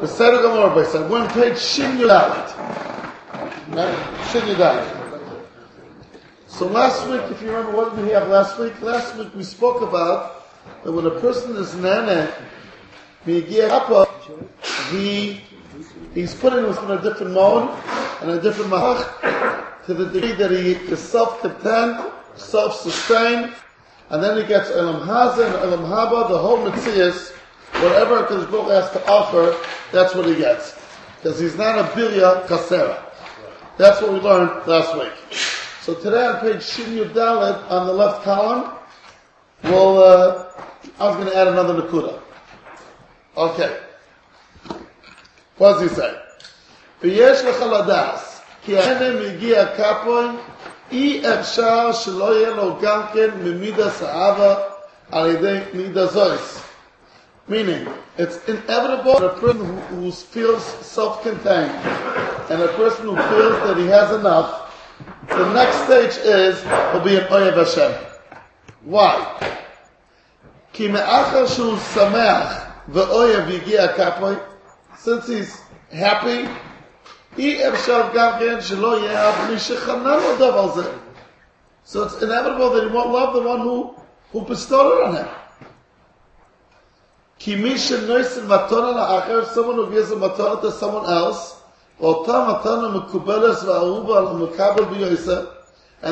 [0.00, 1.08] Beseder Gamor, Beseder.
[1.08, 1.58] We're on page.
[1.58, 2.54] Shin Yudalit.
[6.46, 8.80] So last week, if you remember, what did we have last week?
[8.80, 10.46] Last week we spoke about
[10.84, 12.32] that when a person is nana,
[13.24, 13.40] he
[16.14, 17.68] he's put in a different mode
[18.22, 23.52] and a different mahach to the degree that he is self-content, self-sustained,
[24.10, 27.32] and then he gets elam haza and elam haba, the whole mitzias,
[27.81, 29.55] whatever Hakadosh Baruch has to offer,
[29.91, 30.79] that's what he gets,
[31.17, 33.03] because he's not a bilya kasera.
[33.77, 35.13] That's what we learned last week.
[35.81, 38.71] So today on page Shin Dalet on the left column,
[39.63, 40.45] well, uh,
[40.99, 42.19] I was going to add another nakuda.
[43.35, 43.79] Okay.
[45.57, 46.15] What does he say?
[47.01, 48.19] ויש לך לדעת,
[48.65, 50.25] כי הנה מגיע כפוי,
[50.91, 54.55] אי אפשר שלא יהיה לו גם כן ממידה סעבה
[55.11, 56.59] על ידי מידה זויס.
[57.47, 57.87] Meaning,
[58.17, 61.71] it's inevitable that a person who, who feels self-contained
[62.49, 64.73] and a person who feels that he has enough,
[65.27, 67.91] the next stage is he'll be an Oyev Hashem.
[68.83, 69.39] Why?
[70.73, 74.35] כי מאחר שהוא שמח ואויב הגיע כפוי,
[75.03, 76.47] since he's happy,
[77.37, 80.91] אי אפשר גם כן שלא יהיה מי שחנן לו דבר זה.
[81.85, 83.95] So it's inevitable that he won't love the one who,
[84.31, 85.27] who bestowed it on him.
[87.40, 87.56] Someone
[89.76, 91.54] who gives a matana to someone else,
[92.00, 92.16] and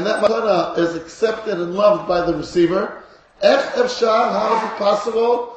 [0.06, 3.02] that matana is accepted and loved by the receiver.
[3.42, 5.56] How is it possible?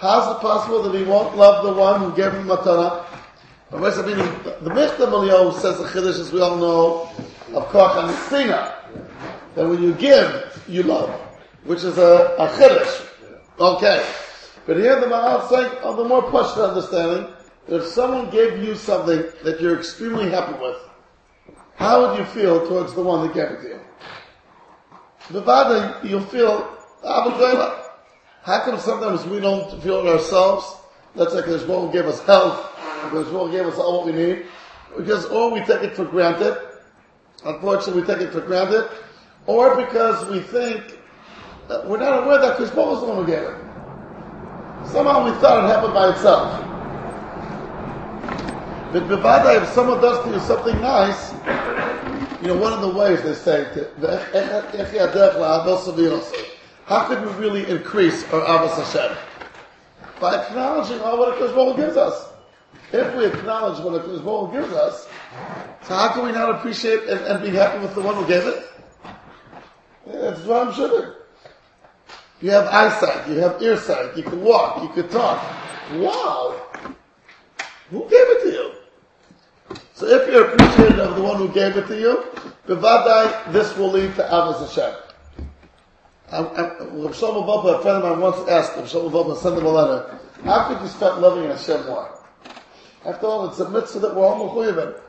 [0.00, 3.04] How is it possible that he won't love the one who gave him matana?
[3.70, 4.04] The Michtav
[4.62, 7.08] MeEliyahu says the Chiddush, as we all know,
[7.54, 8.74] of Korach and Sina,
[9.54, 11.10] that when you give, you love
[11.64, 13.08] which is a, a Chiddush.
[13.58, 14.04] Okay.
[14.66, 17.32] But here the Maharal is saying, on the more Pashta understanding,
[17.68, 20.76] if someone gave you something that you're extremely happy with,
[21.76, 23.80] how would you feel towards the one that gave it to you?
[25.28, 27.82] Bavada, you'll feel, ah, Abu
[28.42, 30.76] How come sometimes we don't feel it ourselves?
[31.14, 32.70] Let's say because Baruch gave us health,
[33.04, 34.46] because Baruch gave us all what we need,
[34.96, 36.56] because or we take it for granted.
[37.44, 38.88] Unfortunately, we take it for granted,
[39.46, 40.98] or because we think
[41.86, 43.56] we're not aware that Baruch was the one who gave it.
[44.90, 46.60] Somehow we thought it happened by itself.
[48.92, 51.32] But Bavada, if someone does to you something nice,
[52.42, 53.88] you know, one of the ways they say, to,
[56.86, 59.16] how could we really increase our Avos Hashem?
[60.20, 62.28] By acknowledging all what a Baruch gives us.
[62.92, 65.08] If we acknowledge what a Baruch gives us,
[65.82, 68.46] so how can we not appreciate and, and be happy with the one who gave
[68.46, 68.68] it?
[70.06, 71.21] Yeah, that's what I'm sure.
[72.42, 75.40] You have eyesight, you have earsight, you can walk, you can talk.
[75.92, 76.60] Wow!
[77.90, 78.72] Who gave it to you?
[79.94, 82.24] So if you're appreciative of the one who gave it to you,
[82.66, 84.92] bevadai, this will lead to Avos Hashem.
[86.32, 89.70] Rav Shlomo Wolbe, a friend of mine once asked Rav Shlomo Wolbe, send him a
[89.70, 92.18] letter, how could you start loving Hashem more?
[93.06, 95.00] After all, it's a mitzvah that we're all mechuyev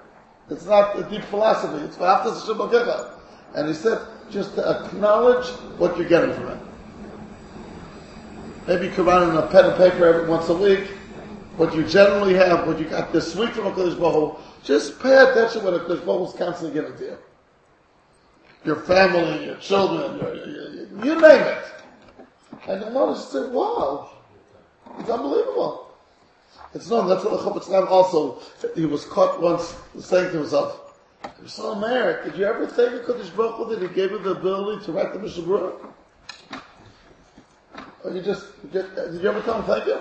[0.51, 1.83] It's not a deep philosophy.
[1.83, 3.17] It's v'aftas Hashem.
[3.55, 5.47] And he said, just to acknowledge
[5.79, 6.59] what you're getting from it.
[8.67, 10.87] Maybe you could write in a pen and paper every once a week,
[11.57, 15.15] what you generally have, what you got this week from a Kodesh Baruch just pay
[15.15, 17.17] attention what a Baruch is constantly giving to you.
[18.63, 21.65] Your family, your children, your, your, your, you name it.
[22.67, 24.09] And the mother said, wow,
[24.97, 25.93] it's unbelievable.
[26.73, 28.39] It's known, that's what the Chofetz also,
[28.73, 30.79] he was caught once saying to himself,
[31.45, 34.85] so married, did you ever thank the Kodesh Baruch that he gave him the ability
[34.85, 35.93] to write the Mishnah Berurah?
[38.03, 38.85] Or you just, did
[39.21, 39.99] you ever tell him thank you?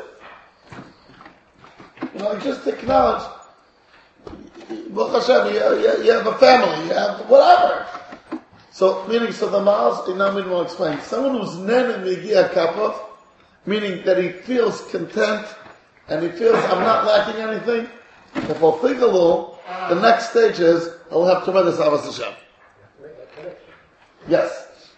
[2.14, 3.22] You know, just acknowledge,
[4.90, 7.86] Baruch Hashem, you, you, have a family, you have whatever.
[8.72, 12.98] So, meaning, so the Maas, Inamin will explain, someone who's nen migia kapov,
[13.66, 15.46] meaning that he feels content,
[16.08, 17.88] and he feels, I'm not lacking anything,
[18.34, 22.34] if I'll think a little, the next stage is, I'll have tremendous Avos Hashem.
[24.28, 24.94] Yes.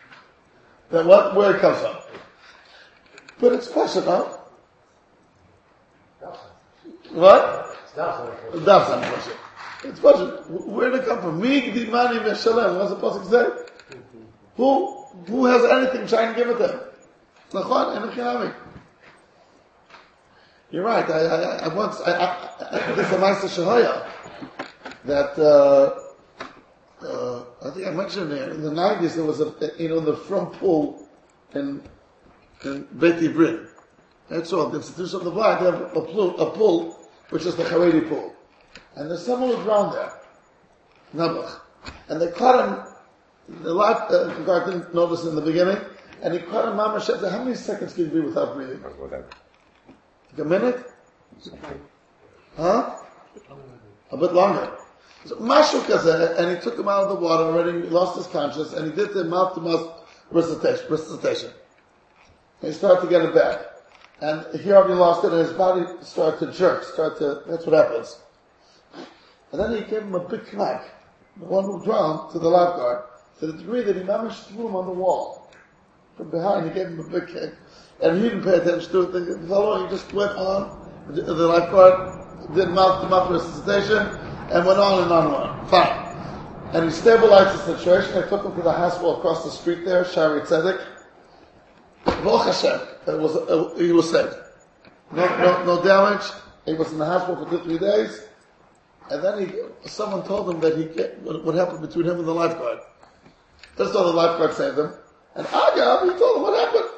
[0.90, 1.96] Then what, where it comes from.
[3.44, 4.38] But it's special, huh?
[7.10, 7.76] What?
[7.84, 8.34] It's not
[9.84, 10.48] it's budget.
[10.48, 11.42] Where did it come from?
[11.42, 12.78] Me, the money, Meshalem.
[12.78, 13.98] What's the Pasuk say?
[14.56, 16.80] Who, who has anything trying to give it to him?
[17.50, 18.54] Nachon, and
[20.70, 21.10] You're right.
[21.10, 24.08] I, I, I once, I, I, I this is a Master Shahaya
[25.04, 26.00] that, uh,
[27.06, 30.16] uh, I think I mentioned there, in the 90s there was a, you know, the
[30.16, 31.06] front pool
[31.54, 31.82] in,
[32.62, 33.68] in Beit Ibrin.
[34.28, 34.70] That's all.
[34.70, 38.34] The institution of the they have a pool, a which is the Haredi pool.
[38.96, 40.12] And there's someone drowned there.
[41.14, 41.60] Nebuch.
[42.08, 45.78] And they caught him, the life uh, guard didn't notice in the beginning,
[46.22, 48.82] and he caught him, Mama said, how many seconds can you be without breathing?
[49.10, 49.24] Like
[50.38, 50.90] a minute?
[52.56, 52.96] Huh?
[54.10, 54.72] A bit longer.
[55.26, 58.72] So, Mashu Kazeh, and he took him out of the water already, lost his consciousness,
[58.74, 60.00] and he did the mouth to mouth
[62.66, 63.58] he started to get it back.
[64.20, 67.74] And he already lost it, and his body started to jerk, started to, that's what
[67.74, 68.20] happens.
[69.52, 70.84] And then he gave him a big knack,
[71.36, 73.04] the one who drowned, to the lifeguard,
[73.40, 75.50] to the degree that he managed to threw him on the wall.
[76.16, 77.54] From behind, he gave him a big kick.
[78.00, 79.12] And he didn't pay attention to it.
[79.12, 84.06] The fellow, he just went on, the lifeguard did mouth to mouth resuscitation,
[84.52, 85.66] and went on and on and on.
[85.68, 86.04] Fine.
[86.74, 88.16] And he stabilized the situation.
[88.16, 90.93] I took him to the hospital across the street there, Shaarei Tzedek.
[92.04, 94.34] Baruch Hashem, it was, uh, he was saved.
[95.12, 96.26] No, no, no damage.
[96.66, 98.22] He was in the hospital for two, three days.
[99.10, 102.34] And then he, someone told him that he get, what, happened between him and the
[102.34, 102.78] lifeguard.
[103.76, 104.92] That's all, the lifeguard saved him.
[105.34, 106.90] And Agav, he told him what happened.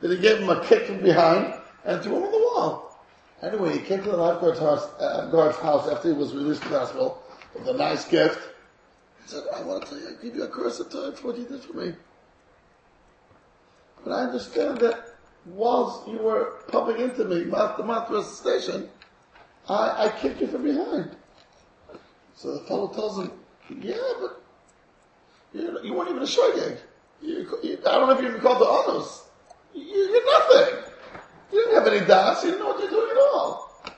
[0.00, 1.54] That he gave him a kick from behind
[1.84, 2.98] and threw him on the wall.
[3.42, 6.72] Anyway, he came to the lifeguard's house, uh, guard's house after he was released from
[6.72, 7.22] the hospital
[7.54, 8.38] with a nice gift.
[9.22, 11.28] He said, I want to tell you, I give you a curse of time for
[11.28, 11.94] what you did for me.
[14.04, 15.14] But I understand that
[15.46, 18.88] whilst you were pumping into me, mouth to mouth station,
[19.68, 21.16] I, I kicked you from behind.
[22.34, 23.30] So the fellow tells him,
[23.80, 24.42] yeah, but
[25.52, 26.78] you, you weren't even a shogeg.
[27.20, 29.22] You, you, I don't know if you even called the honors.
[29.74, 30.84] You, you're nothing.
[31.52, 32.42] You didn't have any das.
[32.42, 33.82] You didn't know what you're doing at all.
[33.84, 33.90] He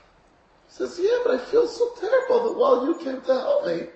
[0.67, 3.87] says, yeah, but I feel so terrible that while you came to help me,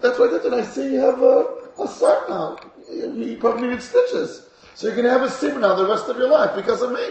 [0.00, 0.52] that's what I did.
[0.52, 1.46] And I see you have a,
[1.80, 2.58] a son now.
[2.90, 4.48] You, you probably need stitches.
[4.74, 7.10] So you're going to have a now the rest of your life because of me.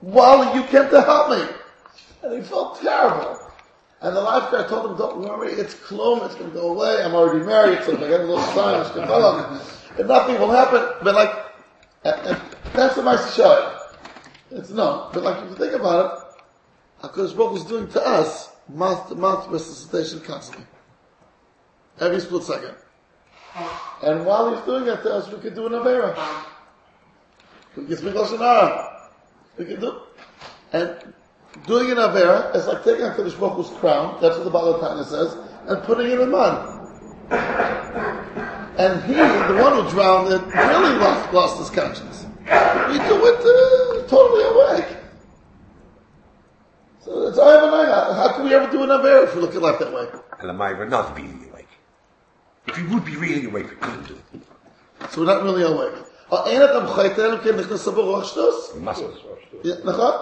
[0.00, 1.54] While you came to help me.
[2.22, 3.38] And he felt terrible.
[4.00, 7.14] And the lifeguard told him, don't worry, it's klum, it's going to go away, I'm
[7.14, 9.60] already married, so if I get a little sign, it's going to
[9.98, 10.84] and nothing will happen.
[11.02, 11.34] But like,
[12.72, 13.76] that's the nice show.
[14.50, 18.50] It's no, but like if you think about it, HaKadosh Baruch is doing to us
[18.68, 20.66] mouth to mouth resuscitation constantly.
[22.00, 22.76] Every split second.
[24.02, 26.16] And while he's doing it to us, we could do an Avera.
[27.76, 29.00] We can speak Lashon
[29.56, 30.00] We can do,
[30.72, 31.14] and
[31.66, 35.36] doing an Avera is like taking HaKadosh Baruch Hu's crown, that's what the Balatana says,
[35.66, 36.74] and putting it in mud.
[38.78, 42.26] And he, the one who drowned it, really lost, lost his conscience.
[42.44, 44.96] We do it uh, totally awake.
[47.00, 48.14] So it's I have Ayavanaga.
[48.16, 50.06] How can we ever do an Avera if we look at life that way?
[50.38, 51.47] And we're not being.
[52.67, 54.41] If we would be really awake, we couldn't do it.
[55.11, 55.95] So we're not really awake.
[56.45, 58.75] אין אתה מחייתן כי נכנס עבור רוח שטוס?
[59.83, 60.13] נכון?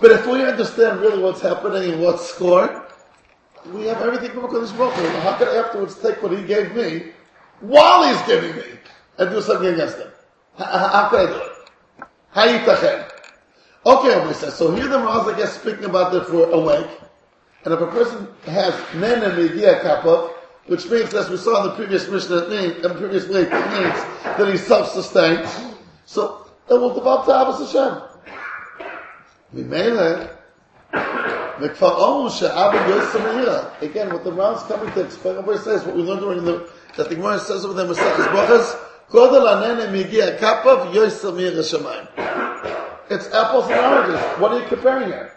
[0.00, 2.70] But if we understand really what's happening and what's scored,
[3.74, 5.18] we have everything from HaKadosh Baruch Hu.
[5.20, 7.12] How can I afterwards take what he gave me
[7.60, 8.78] while he's giving me
[9.18, 10.10] and do something against him?
[10.56, 11.52] How, how can I do it?
[12.30, 13.10] How yitachen?
[13.84, 16.88] Okay, Rabbi says, so here the Maraz, I guess, speaking about that for awake.
[17.64, 20.30] And if a person has men and media kappa,
[20.67, 23.99] which means, as we saw in the previous Mishnah, in the previous week, it means
[24.23, 25.47] that he's self-sustained.
[26.05, 28.01] So, it will develop to Abbas Hashem.
[33.81, 37.09] Again, what the Ram's coming to explain, Rabbi says, what we learned during the, that
[37.09, 38.75] the Gemara says over there, Masechus Brachas,
[39.09, 39.91] Kodel Anene.
[43.09, 44.21] It's apples and oranges.
[44.39, 45.31] What are you comparing here?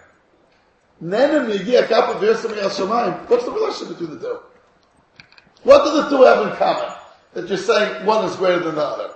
[3.28, 4.38] What's the relationship between the two?
[5.65, 6.93] What do the two have in common?
[7.33, 9.13] That you're saying one is greater than the other.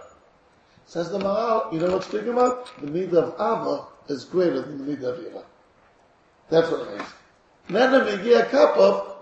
[0.86, 2.70] Says the Maharal, you know what's speaking about?
[2.80, 5.44] The midah of Ava is greater than the midah of Yira.
[6.50, 7.10] That's what it means.
[7.68, 9.16] Nana Migia Kappa,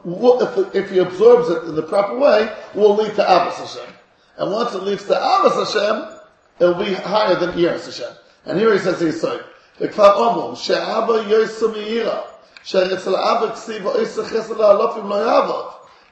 [0.74, 3.94] if he absorbs it in the proper way, will lead to Abbas Hashem.
[4.38, 6.20] And once it leads to Abbas Hashem,
[6.60, 8.14] it will be higher than Yiras Hashem.
[8.46, 9.40] And here he says he's saying,
[9.80, 12.22] וכבר אומרו, שאבא יויסו מאירה,
[12.64, 15.66] שאצל אבא כסיב או איסה חסר לאלופים לא יעבוד.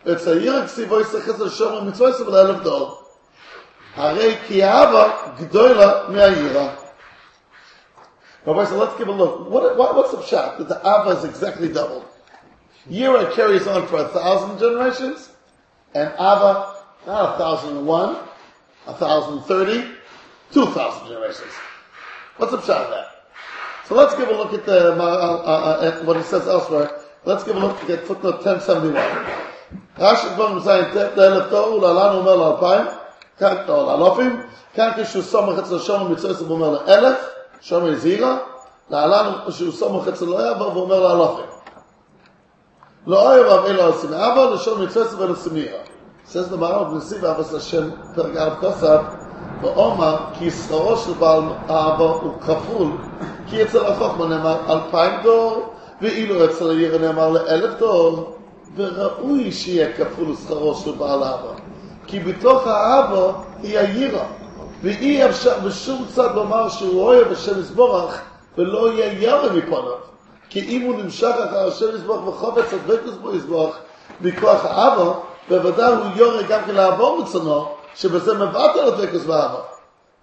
[0.05, 3.01] ואצל עירה כסיב או איסה חסר שומר מצווה עשו ולאלף דור.
[3.95, 6.69] הרי כי אבא גדולה מהעירה.
[8.43, 9.51] Rabbi said, let's give a look.
[9.51, 10.57] What, what, what's the shot?
[10.57, 12.05] That the Abba is exactly doubled.
[12.89, 15.29] Yira carries on for a thousand generations,
[15.93, 18.17] and Abba, not a thousand and one,
[18.87, 19.87] a thousand thirty,
[20.51, 21.51] two thousand generations.
[22.37, 23.07] What's the shot of that?
[23.85, 26.89] So let's give a look at the uh, uh, at what he says elsewhere.
[27.25, 29.34] Let's give a look at footnote 1071.
[29.98, 30.84] Rashi דברים זין
[31.16, 32.86] לאלף תוהו, להלן הוא אומר לאלפיים,
[33.38, 34.42] כאן, או לאלופים,
[34.74, 37.16] כאן כשהוא סומך אצל שום ומצוי זה אומר לאלף,
[37.60, 38.36] שומר זירה,
[38.90, 41.42] להלן שהוא סמוך אצל לא יעבור ואומר להלוכם.
[43.06, 45.78] לא אוהב רב אלו עושים אבא, לשום מצווה ולסמירה.
[46.28, 49.00] says the Maral of Nesiv Abbas Hashem פרק א' כוסף,
[49.62, 52.88] ואומר כי שכרו של בעל אבא הוא כפול,
[53.46, 58.35] כי אצל החוכמה נאמר אלפיים דור, ואילו אצל העיר נאמר לאלף דור,
[58.76, 61.52] וראוי שיהיה כפול שכרו של בעל אבא.
[62.06, 64.24] כי בתוך האבא היא העירה,
[64.82, 68.20] ואי אפשר בשום צד לומר שהוא אוהב השם יזבורך,
[68.58, 70.06] ולא יהיה ירא מפניו.
[70.50, 73.76] כי אם הוא נמשך אחר השם יזבורך וחובץ הדבקוס בו יזבורך
[74.20, 75.12] מכוח האבא,
[75.48, 79.60] בוודאי הוא יורה גם כן לעבור מצונו, שבזה מבטל הדבקוס באבא.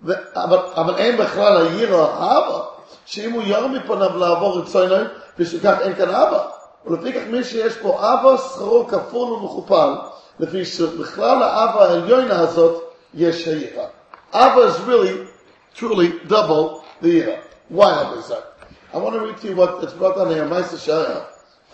[0.06, 2.60] ו- אבל, אבל אין בכלל העירה האבא,
[3.06, 4.96] שאם הוא יורה מפניו לעבור רצונו,
[5.40, 6.48] בשביל כך אין כאן אבא.
[6.87, 9.95] ולפי כך מי שיש פה אבא, שכרו כפול ומכופל,
[10.41, 12.83] לפי שבכלל האבא העליונה הזאת
[13.15, 13.85] יש העירה.
[14.33, 15.27] Abba is really,
[15.75, 17.43] truly double the year.
[17.69, 18.45] Why Abba is that?
[18.93, 21.25] I want to read to you what it's brought down here, Maisa Shaya.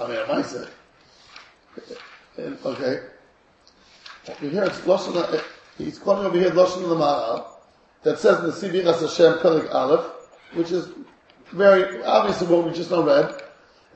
[0.00, 0.68] I mean, Maisa.
[2.38, 3.00] Okay.
[4.40, 5.42] You hear it's Lashon,
[5.78, 7.44] he's quoting over here Lashon of the Ma'al,
[8.04, 10.04] that says in the Sivir As Hashem Perik Aleph,
[10.54, 10.88] which is
[11.52, 13.42] very obviously what we just now read.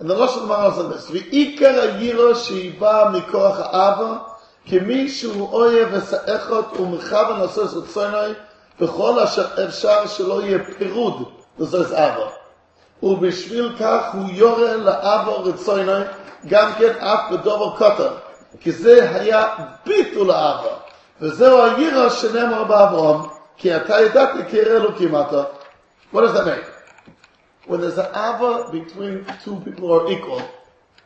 [0.03, 4.33] Of the Ma'al says this, V'ikar ha'yira she'iba mikoach ha'ava,
[4.65, 8.33] כמי שהוא אוהב וסאכות ומכוון לעשות רצוני
[8.79, 11.23] בכל אשר אפשר שלא יהיה פירוד
[11.59, 12.27] לזוז אבא.
[13.03, 16.03] ובשביל כך הוא יורה לאבא רצוני
[16.47, 18.13] גם כן אף בדובר קוטר,
[18.59, 19.47] כי זה היה
[19.85, 20.75] ביטול האבא.
[21.21, 23.21] וזהו הירא שנאמר באברהם,
[23.57, 25.43] כי אתה ידעתי כי ירא אלוקים אתה.
[26.13, 26.72] What does?
[27.65, 30.41] when there's an ava between two people who are equal.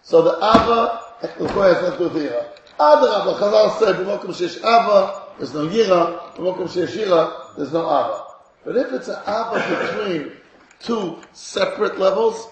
[0.02, 2.44] So the ava, technically, has nothing to do with
[2.80, 8.24] Chazal said, b'mokum ava, there's no yira, b'mokum yira, there's no ava.
[8.66, 10.32] But if it's an ava between
[10.80, 12.48] two separate levels,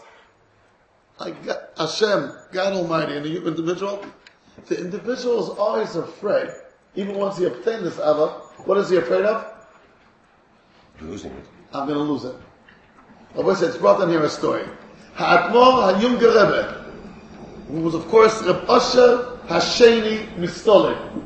[1.20, 1.36] like
[1.78, 4.06] Hashem, God Almighty, and the individual,
[4.68, 6.50] the individual is always afraid,
[6.96, 8.28] even once he obtained this ava,
[8.66, 9.52] what is he afraid of?
[11.02, 11.46] Losing it.
[11.74, 12.36] I'm going to lose it.
[13.36, 14.64] Rabbi said, it's brought down here a story.
[15.16, 16.86] Ha'atmor Hayum Rebbe,
[17.68, 21.24] who was of course Reb Asher Hasheni MiStolin.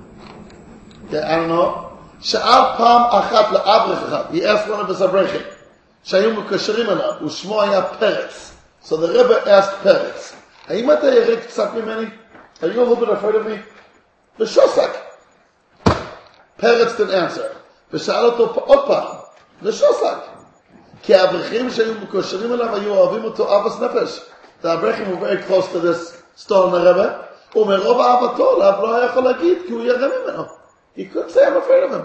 [1.07, 1.97] Okay, I don't know.
[2.21, 5.45] Sha'al Pam Achat La'abrech He asked one of his Abrechim,
[6.03, 8.53] שהיו מקשרים אליו, ושמו היה Peretz.
[8.81, 10.33] So the Rebbe asked Peretz,
[10.67, 12.09] האם אתה ירד קצת ממני?
[12.61, 13.59] Are you a little bit afraid of me?
[14.39, 14.91] בשוסק.
[16.57, 17.55] Peretz didn't answer.
[17.93, 19.15] ושאל אותו עוד פעם,
[21.02, 24.20] כי האברכים שהיו מקושרים אליו היו אוהבים אותו אבס נפש.
[24.62, 27.18] The אברכים were very close to this stone הרבא,
[27.56, 30.44] ומרוב אהבתו אליו לא היה יכול להגיד כי הוא ירא ממנו.
[30.96, 32.04] He could say I'm afraid of him.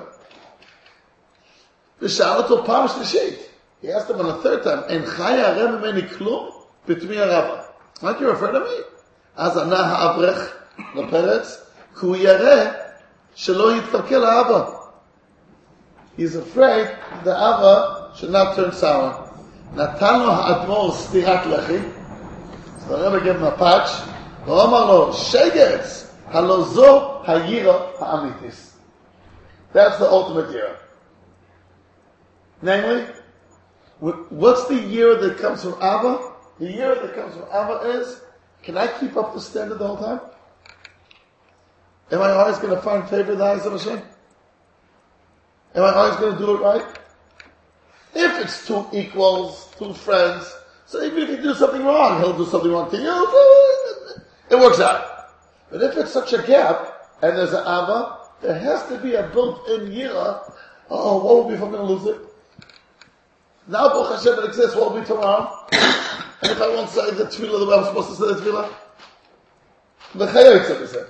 [2.01, 3.39] ושאל אותו פעם שלישית.
[3.83, 6.49] He asked him on a third time, אינך ירא ממני כלום?
[6.87, 7.61] בתמי הרבה.
[8.01, 8.83] Aren't you afraid of me?
[9.35, 10.53] אז ענה האברך
[10.95, 11.65] לפרץ,
[11.99, 12.65] כי הוא ירא
[13.35, 14.65] שלא יתקלקל האבא.
[16.17, 16.87] He's afraid
[17.23, 19.29] the Abba should not turn sour.
[19.73, 21.77] נתן לו האדמו"ר סטירת לחי,
[22.77, 23.89] אז the Rebbe gave him a patch,
[24.45, 28.73] ואומר לו, שגץ, הלא זו הירא האמיתיס.
[29.73, 30.77] That's the ultimate year.
[32.61, 33.05] Namely,
[34.01, 36.19] wh- what's the year that comes from Abba?
[36.59, 38.21] The year that comes from Abba is,
[38.63, 40.19] can I keep up the standard the whole time?
[42.11, 44.01] Am I always going to find favor in the eyes of Hashem?
[45.75, 46.85] Am I always going to do it right?
[48.14, 50.54] If it's two equals, two friends,
[50.86, 54.18] so even if you do something wrong, he'll do something wrong to you.
[54.50, 55.30] It works out.
[55.70, 59.28] But if it's such a gap, and there's an Ava, there has to be a
[59.28, 60.52] built-in yira.
[60.90, 62.20] Oh, what will be if I'm going to lose it?
[63.66, 64.76] Now, Baruch Hashem, it exists.
[64.76, 65.66] What will be tomorrow?
[65.72, 68.72] and if I won't say the tefillah the way I'm supposed to say the tefillah?
[70.14, 71.06] The we said.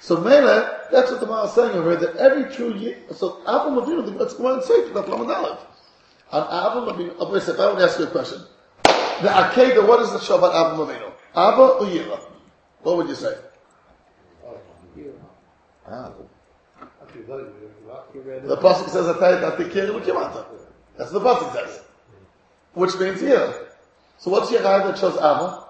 [0.00, 3.42] So Mele, that's what the Mara is saying over here, that every true year, so
[3.46, 5.58] Avram Avinu, let's go and say to the Lamed.
[6.30, 8.42] On Avram Avinu, I want to ask you a question.
[8.84, 11.12] The Akedah, what is the show about Avram Avinu?
[11.34, 12.20] Abba or Yira?
[12.82, 13.34] What would you say?
[18.44, 19.06] The Pasuk says.
[20.96, 21.82] That's the Pasuk says.
[22.74, 23.68] Which means Yira.
[24.18, 25.64] So what's your guy that shows Abba?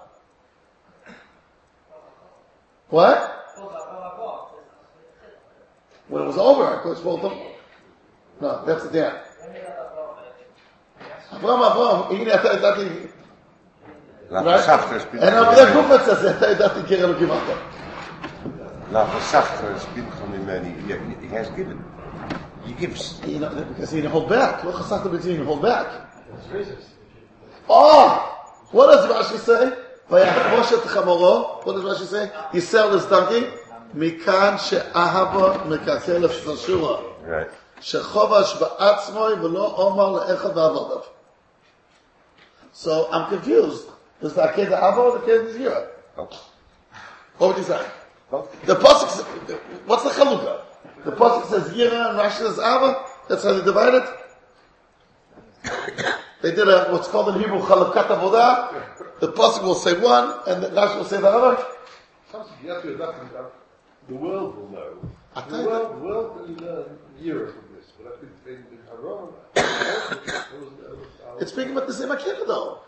[2.89, 3.35] What?
[6.09, 7.37] When it was over, I could told them.
[8.41, 9.15] No, that's the dam.
[11.32, 12.88] Avram, Avram, הנה אתה ידעתי,
[14.30, 17.54] Lafasafter spielt and over there Gufet says, אתה ידעתי קיר אלוקים אתה.
[18.92, 21.82] Lafasafter spielt from the man he, he, he has given.
[22.64, 23.20] He gives.
[23.26, 24.64] You know, because he didn't hold back.
[24.64, 25.86] לא חסכת בזה, he didn't hold back.
[27.68, 28.30] Oh!
[28.72, 29.72] What does Rashi say?
[30.10, 31.64] Vayachvosh et chamoro.
[31.64, 32.30] What does Rashi say?
[32.52, 33.46] He sell his donkey.
[33.94, 37.02] Mikan she'ahava mekakel shashua.
[37.26, 37.50] Right.
[37.80, 41.04] Shechovash ba'atzmoi v'lo omar le'echad v'avodav.
[42.79, 43.87] So I'm confused.
[44.21, 45.87] Is the Akeda Ava or the Akeda Zira?
[46.17, 46.29] Oh.
[47.37, 47.85] What would you say?
[48.31, 50.61] Well, The Pasuk, what's the Chalukah?
[51.03, 53.03] The Pasuk says Yira and Rashi says Ava.
[53.27, 54.05] That's how they divide it.
[56.41, 59.19] They did a, what's called in Hebrew, Chalukat Avodah.
[59.19, 61.61] The Pasuk will say one, and the Rashi will say the other.
[62.63, 63.41] You have to adapt it.
[64.07, 65.11] The world will know.
[65.35, 67.91] I The world, the world will learn years from this.
[67.97, 70.78] But I think in, in Haran, there was, there was,
[71.39, 72.81] It's speaking about the same Akeda though.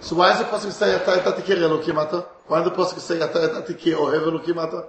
[0.00, 2.26] So why does the Pasuk say Ata et atikir Elokim ata?
[2.46, 4.88] Why does the Pasuk say Ata et atikir ohev Elokim ata?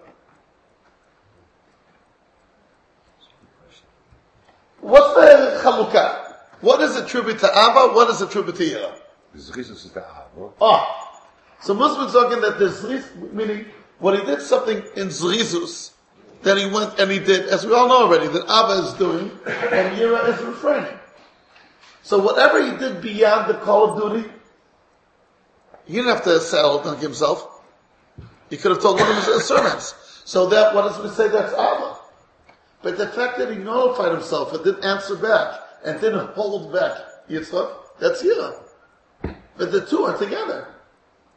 [4.79, 6.35] What's the Chalukah?
[6.61, 7.93] What is attributed to Ava?
[7.93, 8.99] What is attributed to Yira?
[9.35, 10.53] Zrizus is the Avo.
[10.61, 11.21] Ah,
[11.59, 13.65] so Muslims talking that the Zriz, meaning
[13.99, 15.94] when he did something in Zrizus,
[16.45, 19.31] then he went and he did, as we all know already, that Abba is doing,
[19.47, 20.99] and Yira is refraining.
[22.03, 24.29] So whatever he did beyond the call of duty,
[25.85, 27.63] he didn't have to sell it himself.
[28.51, 29.95] He could have told one of his servants.
[30.23, 31.97] So that, what does we say that's Abba?
[32.83, 36.95] But the fact that he notified himself and didn't answer back, and didn't hold back
[37.27, 38.61] Yitzchak, that's Yira.
[39.57, 40.67] But the two are together.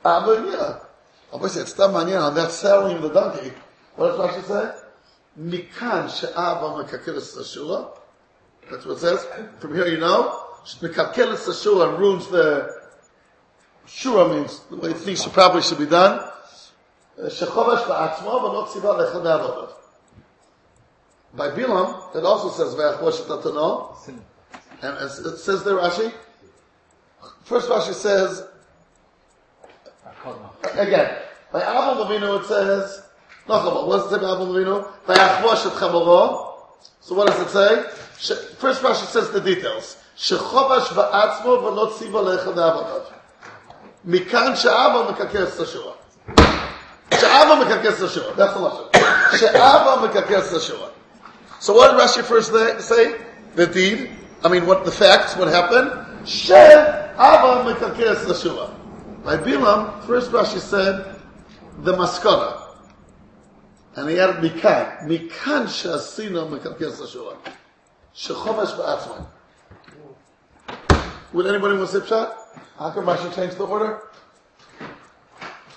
[0.05, 0.85] Abba and Yira.
[1.33, 3.53] Obviously, it's Tamanyan on that selling the donkey.
[3.97, 4.88] What does Rashi say?
[5.39, 7.97] Mikan she'aba mekakilis tashua.
[8.71, 9.27] That's what it says.
[9.61, 10.45] From here you know.
[10.81, 12.77] Mekakilis tashua ruins the
[13.87, 16.21] shura means the way things should probably should be done.
[17.19, 19.73] Shechovash ba'atzmo v'lo tziva lechad avodav.
[21.35, 23.97] By Bilam, it also says et atano.
[24.81, 26.13] And it says there, Rashi.
[27.45, 28.45] First Rashi says,
[30.75, 31.19] again,
[31.53, 33.03] by Abel Levino it says,
[33.49, 36.55] Nachama, one step Avon Avinu, Vayachvosh et Chamoro.
[37.01, 37.83] So what does it say?
[38.59, 39.97] First Rashi says the details.
[40.17, 43.13] Shechovash ba'atzmo v'lo tziva lecha ve'avodav.
[44.07, 45.95] Mikan she'ava mekakes tashura.
[47.19, 48.35] She'ava mekakes tashura.
[48.37, 49.39] That's the Lashon.
[49.39, 50.91] She'ava mekakes tashura.
[51.61, 52.53] So what did Rashi first
[52.87, 53.17] say?
[53.55, 54.11] The deed.
[54.45, 56.29] I mean, what the facts, what happened?
[56.29, 58.75] She'ava mekakes tashura.
[59.25, 61.17] By Bilam, first Rashi said,
[61.79, 62.58] the maskana
[63.96, 64.84] And he added מכאן.
[65.08, 67.36] מכאן שעשינו מקרקס את השורה.
[68.14, 69.24] שחומש בעצמם.
[71.34, 72.32] Would anybody want to say pshat?
[72.78, 74.02] How come Rashi changed the order?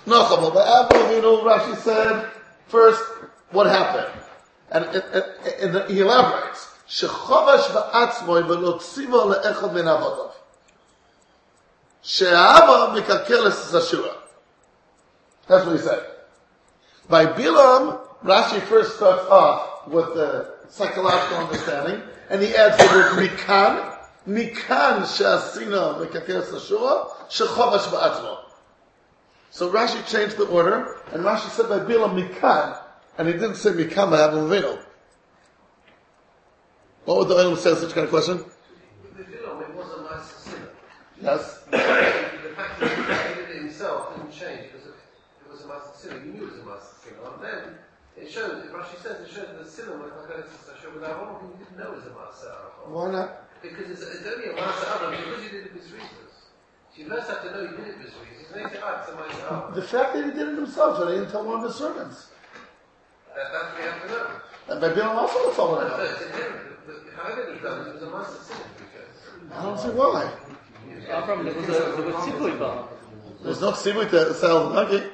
[0.05, 0.53] No, Chamal.
[0.53, 2.29] By Abu Avinu, Rashi said,
[2.67, 3.01] first,
[3.51, 4.07] what happened?
[4.71, 5.03] And, and,
[5.61, 6.73] and, and he elaborates.
[6.87, 10.25] שחובש בעצמו ולא ציבו לאחד מן עבודיו.
[12.01, 14.09] שהאבא מקרקר לסשורה.
[15.47, 16.10] That's what he said.
[17.08, 23.28] By Bilam, Rashi first starts off with the psychological understanding, and he adds the word
[23.28, 28.38] mikan, mikan she'asina mekakeres ashura, shechovash ba'atzmo.
[29.50, 32.80] So Rashi changed the order, and Rashi said by Bilam mikan,
[33.18, 34.78] and he didn't say mikan Abu Avinu.
[37.04, 38.44] What would the Olam say such kind of question?
[39.16, 40.68] The Bilam, it was a nice sinner.
[41.20, 41.58] Yes.
[41.64, 45.50] the fact that he did it himself didn't change because it, it
[46.02, 46.20] was sinner.
[46.24, 47.22] He knew it was a master sinner.
[47.30, 47.62] And then
[48.18, 51.38] it showed, Rashi says, it showed that the sinner was like a Sasha with Aaron,
[51.58, 52.92] he didn't know it was a master Aaron.
[52.92, 53.28] Why not?
[53.62, 56.34] Because it's, it's only a master Aaron because he did it with reasons.
[56.92, 58.46] So you first have to know he did it with reasons.
[58.50, 59.74] And then you say, ah, it's a master Aaron.
[59.74, 62.18] The fact that he did it himself, and he didn't tell one of his servants.
[63.32, 64.26] That, that we have to know.
[64.68, 66.08] And by Bilam also the told one So of them.
[66.12, 66.60] it's inherent.
[66.86, 68.68] But However he done it, it was a master sinner.
[69.54, 70.32] I don't see why.
[71.08, 72.88] Avram, there was a, there was tzibui bar.
[73.42, 75.06] There's no tzibui to sell the donkey.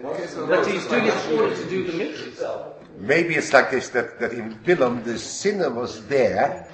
[0.00, 2.72] But he's doing it in order to do the mitzvah.
[2.98, 6.68] Maybe it's like this that, that in Bilam the sinner was there,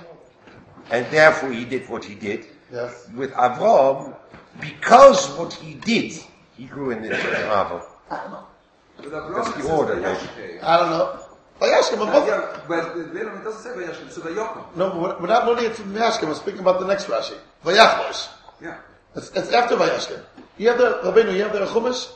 [0.91, 2.47] and therefore he did what he did.
[2.73, 3.09] Yes.
[3.15, 4.15] With Avram,
[4.61, 6.13] because what he did,
[6.57, 7.83] he grew in the Avram.
[8.11, 10.61] That's the order, maybe.
[10.61, 11.21] I don't know.
[11.61, 12.29] Oh, Vayashkim, but both.
[12.29, 14.77] Yeah, but the Bilam, it doesn't say Vayashkim, so Vayochim.
[14.77, 16.29] No, but we're- we're not learning it from Vayashkim.
[16.29, 17.37] We're speaking about the next Rashi.
[17.65, 18.29] Vayachlosh.
[18.63, 18.77] Yeah.
[19.17, 20.21] It's, it's after Vayashkim.
[20.57, 22.11] You have the, Rabbeinu, you have the Chumash?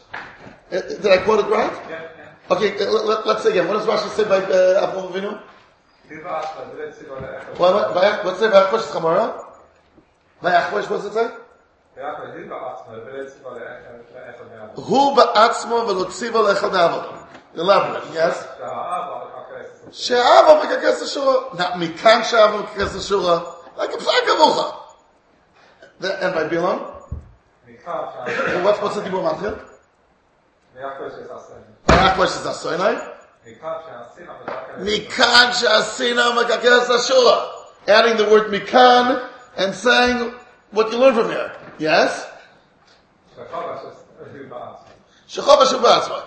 [0.73, 1.73] Uh, Did I quote it right?
[1.91, 2.09] Yeah.
[2.51, 3.69] Okay, uh, let, us say again.
[3.69, 5.41] What does Rashi say by uh, Avraham Avinu?
[7.59, 8.57] What, what, what's it say?
[8.57, 9.45] Vayachlosh Chamara?
[10.43, 11.29] Vayachlosh, what's it say?
[14.77, 17.05] Hu ba'atzmo v'lo tziva lechad avod.
[17.55, 18.47] Elaborate, yes?
[21.03, 21.59] Ashura.
[21.59, 23.37] Not mikan she'ava mekakes ashura.
[23.77, 24.79] Like a psak avucha.
[26.23, 26.79] And by Bilam,
[28.65, 29.72] what's, the Dibur Matchil?
[30.79, 31.63] Yaakov is Asen.
[31.87, 32.95] Barak is Asoinai.
[33.47, 34.85] Mikach, Asen, Asen.
[34.87, 37.51] Mikan she'asina mekakes ashura.
[37.89, 40.33] Adding the word mikan and saying
[40.71, 41.53] what you learn from here.
[41.79, 42.27] Yes?
[43.37, 44.49] Shachavash is a Hu
[45.79, 46.23] Ba'atzma.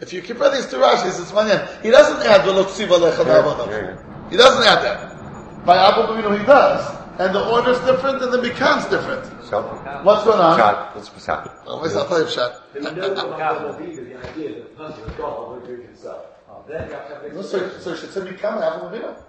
[0.00, 1.82] If you compare these two Rashis, it's manyan.
[1.82, 4.30] He doesn't add the Lotziva Lecha Na'avodav.
[4.30, 5.64] He doesn't add that.
[5.64, 6.99] By Abu Bavinu he does.
[7.20, 9.26] And the order's different and the Mikan's different.
[9.44, 9.60] So,
[10.04, 10.56] What's going on?
[10.56, 11.52] shot, let's pshat.
[11.66, 12.72] Oh, where's that five shot?
[12.72, 15.60] Then you know what Bible will be, the idea that the person of God will
[15.60, 16.24] do it himself.
[16.48, 19.22] Oh, then you have No, so, so should say Mikan and Abu Bavinu.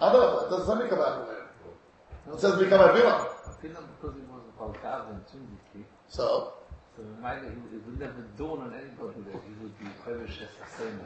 [0.00, 2.32] I don't know, it doesn't say Mikan Abu Bavinu.
[2.32, 3.28] It says Mikan Abu Bavinu.
[3.60, 6.54] Because he was a Balkav intrinsically, So,
[6.96, 9.84] so the mind, it would- it would never dawn on anybody that he would be
[10.06, 11.00] Chavish as a same.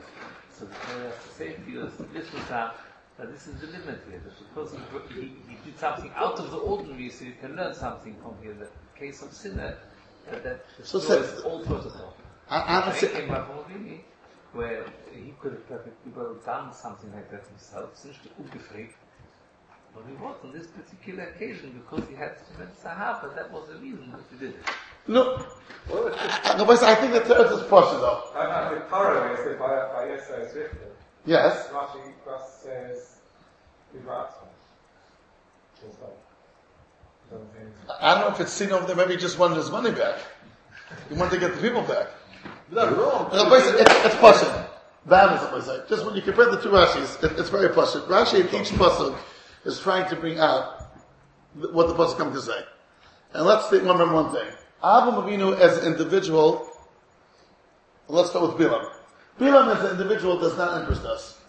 [0.55, 2.71] So the Torah has to say to this was how,
[3.19, 6.51] that this is the limit here, that because he, he, he did something out of
[6.51, 9.77] the ordinary, so you can learn something from here, that the case of sinner,
[10.31, 12.15] that, that So destroys says- all protocol.
[12.51, 14.01] I, I'm Then saying, came by Movini,
[14.53, 18.95] where he could have perfectly well done something like that himself, since ungefragt.
[19.95, 23.77] But he was on this particular occasion because he had tremendous sahaba, that was the
[23.77, 24.65] reason that he did it.
[25.07, 25.39] no,
[25.89, 28.25] no, but I think the third is Pasha though.
[28.37, 30.79] And and the Torah is that by by Yesa is written.
[31.27, 31.69] Yes.
[31.69, 33.17] Rashi Rashi says
[33.93, 34.47] Hu Ba'atzma.
[35.81, 36.17] Full stop.
[37.31, 37.75] Doesn't say anything.
[38.01, 40.19] I don't know if it's seen over there, maybe he just wanted his money back.
[41.09, 42.09] He wanted to get the people back.
[42.71, 43.31] Not wrong.
[43.33, 44.69] It's, it's, it's pasuk.
[45.07, 45.83] That is what I say.
[45.89, 48.07] Just when you compare the two Rashis, it, it's very pasuk.
[48.07, 49.17] Rashi in each pasuk
[49.65, 50.95] is trying to bring out
[51.61, 52.61] th- what the pasuk comes to say.
[53.33, 54.47] And let's think, remember one thing.
[54.83, 56.69] Avram Avinu as an individual,
[58.09, 58.94] let's start with Bilam.
[59.39, 61.41] Bilam as an individual does not interest us.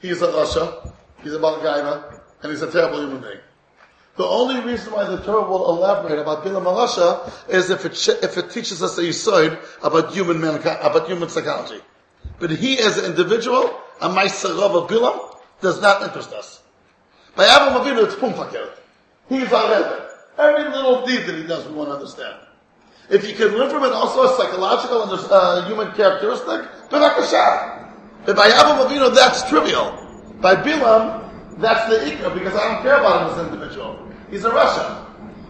[0.00, 3.38] He's a Rasha, he's a Balgaiva, and he's a terrible human being.
[4.16, 8.36] The only reason why the Torah will elaborate about Bilam Alasha is if it if
[8.36, 11.80] it teaches us a yisoid about human about human psychology.
[12.38, 16.62] But he, as an individual, a Maisarav of Bilam, does not interest us.
[17.34, 18.70] By Avram Avinu, it's Pumfakir.
[19.28, 20.10] He's our Rebbe.
[20.38, 22.40] Every little deed that he does, we want to understand.
[23.10, 28.24] If you can learn from it also a psychological and uh, human characteristic, B'rakashah.
[28.24, 29.90] But by Avram Avinu, that's trivial.
[30.40, 34.08] By Bilam, that's the ikra, because I don't care about him as an individual.
[34.30, 35.06] He's a Russia.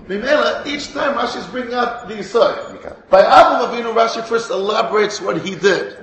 [0.08, 3.10] Mimela, each time Rashi is bringing out the Yisod.
[3.10, 5.98] By Avram Avinu, Rashi first elaborates what he did.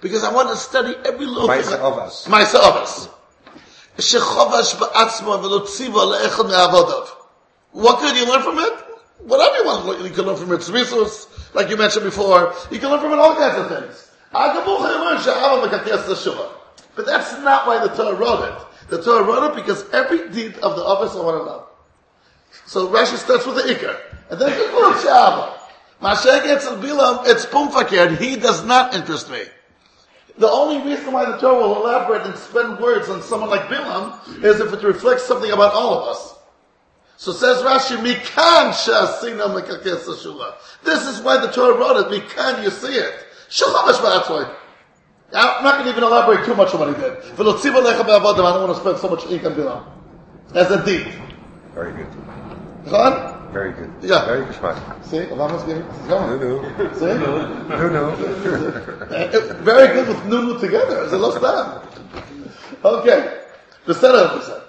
[0.00, 1.80] Because I want to study every little thing.
[1.80, 2.28] of us.
[2.28, 3.14] Ma'isa of.
[3.96, 7.08] Shechovash ba'atzma v'lo tziva le'echad me'avodav.
[7.72, 8.84] What could you learn from it?
[9.20, 12.54] Whatever you want, you can learn from its resource, like you mentioned before.
[12.70, 14.10] You can learn from it all kinds of things.
[14.30, 14.66] But
[17.06, 18.90] that's not why the Torah wrote it.
[18.90, 21.64] The Torah wrote it because every deed of the office I want to know.
[22.66, 23.98] So Rashi starts with the Iker.
[24.30, 25.58] And then he goes She'ava.
[26.00, 29.42] Mashiach gets al Bilam, it's Pumfakir, he does not interest me.
[30.38, 34.44] The only reason why the Torah will elaborate and spend words on someone like Bilam
[34.44, 36.37] is if it reflects something about all of us.
[37.20, 39.82] So says Rashi, Mikan she'asina mekakes.
[40.84, 42.22] This is why the Torah wrote it.
[42.22, 43.12] Mikan, you see it.
[43.50, 44.54] Shachamash ba'atzoi.
[45.34, 47.14] I'm not going to even elaborate too much on what he did.
[47.36, 48.44] V'lotziva lecha be'avodim.
[48.44, 49.84] I don't want to spend so much ink on Bilam.
[50.54, 51.12] As a deed.
[51.74, 52.06] Very good.
[52.88, 53.52] Chon?
[53.52, 53.92] Very good.
[54.00, 54.24] Yeah.
[54.24, 54.54] Very good.
[55.04, 56.40] See, Obama's getting, he's No, going.
[56.40, 56.94] no.
[56.94, 57.04] See?
[57.68, 58.10] No, no.
[59.08, 61.02] Uh, Very good with Nunu together.
[61.02, 61.82] It's a lost time.
[62.84, 63.42] Okay.
[63.86, 64.67] The setup of the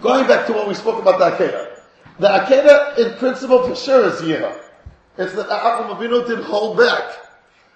[0.00, 1.78] Going back to what we spoke about the Akedah.
[2.18, 4.58] The Akedah, in principle, for sure is Yira.
[5.18, 7.18] It's that Avram Avinu didn't hold back.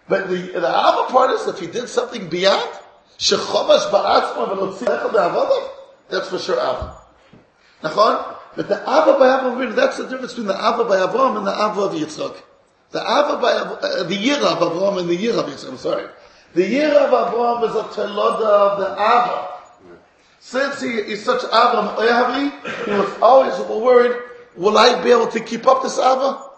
[0.09, 2.71] But the, the other part is if he did something beyond,
[3.19, 5.69] Shechovash ba'atzma v'lotzi lecha be'avodav,
[6.09, 6.95] that's for sure Avram.
[7.83, 8.37] Nachon?
[8.57, 11.47] But the Ava by Avram Avinu, that's the difference between the Ava by Avram and
[11.47, 12.37] the Ava of Yitzchak.
[12.91, 16.07] The Ava by uh, the Yira of Avram and the Yira of Yitzchak, I'm sorry.
[16.55, 19.54] The Yira of Avram is a teloda of the Ava.
[20.45, 24.15] Since he is such Avram Oyavi, he was always worried,
[24.55, 26.51] will I be able to keep up this Ava?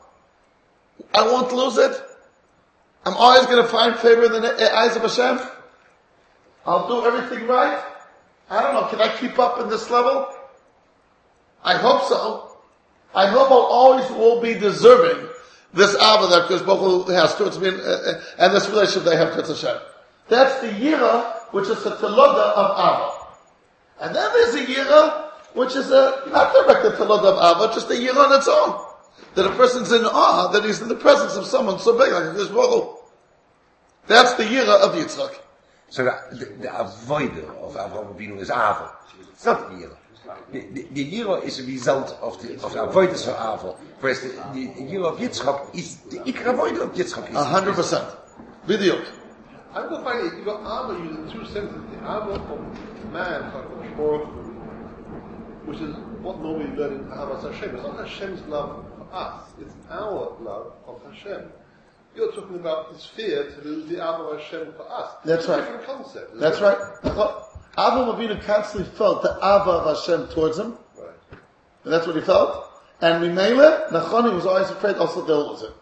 [1.15, 1.97] I won't lose it.
[3.05, 5.39] I'm always going to find favor in the eyes of Hashem.
[6.67, 7.81] I'll do everything right.
[8.51, 10.35] I don't know, can I keep up in this level?
[11.63, 12.57] I hope so.
[13.15, 15.29] I hope I'll always will be deserving
[15.75, 19.33] this Ava that Kosh Baruch has towards me and, uh, and this relationship they have
[19.35, 19.81] towards Hashem.
[20.27, 23.16] That's the Yira, which is the Teloda of Ava.
[24.01, 27.95] And then there's a Yira, which is a, not directed Teloda of Ava, just a
[27.95, 28.85] Yira on its own.
[29.35, 32.37] That a person's in awe that he's in the presence of someone so big like
[32.37, 32.97] Kosh Baruch Hu.
[34.07, 35.41] That's the Yira of Yitzchak.
[35.89, 38.93] So the, the, the avoider of Avraham Avinu is Ava.
[39.33, 39.97] It's not the Yira.
[40.53, 43.77] The, the, the Yira is a result of the, of the avoidance of Ava.
[44.01, 47.31] Whereas the, the Yira of Yitzchak is the Ikra avoider of Yitzchak.
[47.31, 48.09] Is, A hundred percent.
[48.67, 49.03] Video.
[49.75, 50.39] I'm not finding it.
[50.39, 51.83] You got Abba using two sentences.
[51.91, 53.53] The Abba of man,
[55.67, 57.75] which is what normally we learn in Ahavas Hashem.
[57.75, 59.43] It's not Hashem's love for us.
[59.61, 61.51] It's our love of Hashem.
[62.15, 65.13] You're talking about this fear to lose the Abba of Hashem for us.
[65.25, 65.61] That's It's a right.
[65.61, 66.39] different concept.
[66.41, 66.63] That's it?
[66.63, 66.79] right.
[67.77, 70.79] Avram Avinu constantly felt the Ava of Hashem towards him.
[70.99, 71.11] Right.
[71.85, 72.65] And that's what he felt.
[73.03, 75.73] And Mimele, Nachon, he was always afraid also they'll lose it.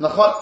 [0.00, 0.34] Nachon,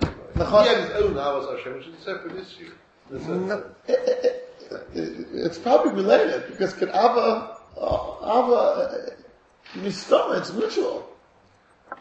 [0.00, 2.72] He Nachon, had his own Ahavas Hashem, which is a separate issue.
[3.10, 3.64] No.
[3.86, 4.51] it- it-
[4.94, 9.10] it's probably related because can Ava, uh, Ava, uh,
[9.78, 11.08] Mistama, it's mutual.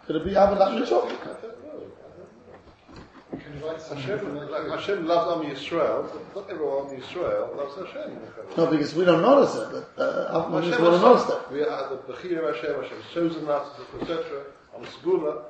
[0.05, 1.03] Could it be Ava not mutual?
[1.03, 1.91] I don't know.
[3.31, 3.77] I don't know.
[3.95, 8.19] Hashem, like Hashem loves Am Yisrael, but not everyone Am Yisrael loves Hashem.
[8.57, 11.51] No, because we don't notice it, but uh, Avram Hashem Avinu would have noticed it.
[11.53, 14.43] We are the Bechir of Hashem, Hashem chosen us, etc.
[14.75, 15.43] On Segula,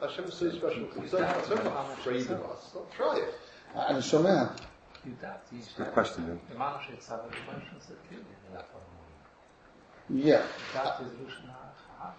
[0.00, 0.88] Hashem is so special.
[1.00, 2.70] He's so, so afraid of us.
[2.74, 3.34] Not try it.
[3.74, 4.56] And Shomea
[5.05, 6.39] You doubt these Good question, then.
[6.49, 10.19] The Manush itself, the Manush is clearly in that one.
[10.27, 10.41] Yeah.
[10.73, 12.11] Doubt is Lushon HaHa.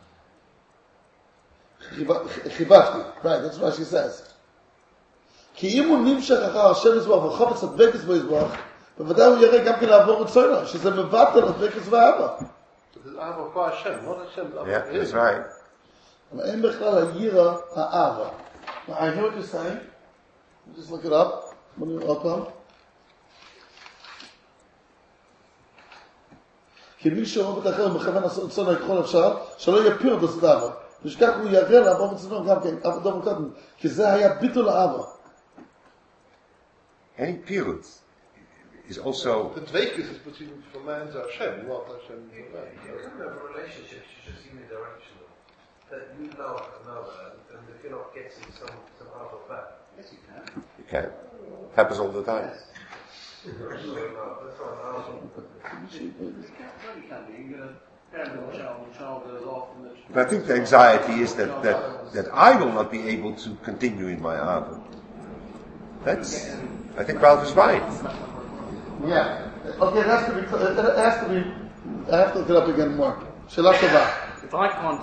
[2.57, 3.25] Chibati.
[3.25, 4.23] Right, that's what she says.
[5.55, 8.55] כי אם הוא נמשך אחר השם יזבח וחופץ הדבקס בו יזבח,
[8.99, 12.37] בוודאי הוא יראה גם כן לעבור את צוינו, שזה מבטל הדבקס ואבא.
[12.39, 14.47] This is Abba for Hashem, not Hashem.
[14.59, 14.99] Abba Yeah, for him.
[14.99, 15.53] that's right.
[16.33, 18.31] אבל אין בכלל הירא האבא.
[18.89, 19.81] Now, I hear what you're saying.
[20.77, 21.55] Just look it up.
[21.77, 22.41] בוא נראה עוד פעם.
[27.03, 30.71] כי מי שרואה את האחר מכוון לעשות צונו ככל אפשר, שלא יפיר אותו את האבא.
[31.05, 34.69] ושכך הוא יראה לעבור את צונו גם כן, אף אדם קודם, כי זה היה ביטול
[34.69, 35.03] האבא.
[37.19, 37.85] Any pirut
[38.89, 42.69] is also The dvekis is between from man to Hashem, not Hashem to man.
[42.87, 45.27] You can have a relationship, you just unidirectional.
[45.91, 49.67] That you love another, and if you're not getting some, some other back.
[49.97, 50.63] Yes, you can.
[50.79, 51.11] you can.
[51.75, 52.51] Happens all the time.
[52.55, 52.72] So,
[60.14, 63.56] But I think the anxiety is that, that, that I will not be able to
[63.64, 64.80] continue in my Ava.
[66.06, 66.50] That's,
[66.98, 67.82] I think Ralph is right.
[69.06, 69.50] Yeah.
[69.80, 72.68] Okay, it has to be, it has to be, I have to look it up
[72.68, 73.18] again more.
[74.44, 75.02] If I can't,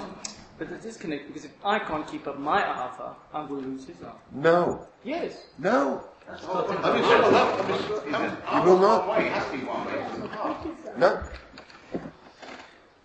[0.59, 3.87] but it is connected because if I can't keep up my Ava, I will lose
[3.87, 4.15] his Ava.
[4.33, 4.87] No.
[5.05, 5.47] Yes.
[5.59, 6.05] No.
[6.31, 9.09] Am Yisrael love, Am Yisrael, you will not.
[9.09, 10.71] way has to be one way.
[10.97, 11.23] No.